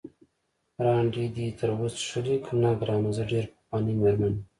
برانډي 0.77 1.25
دې 1.35 1.47
تراوسه 1.59 1.97
څښلی؟ 2.03 2.35
نه 2.61 2.69
ګرانه، 2.79 3.09
زه 3.17 3.23
ډېره 3.31 3.49
پخوانۍ 3.53 3.93
مېرمن 4.01 4.33
یم. 4.35 4.35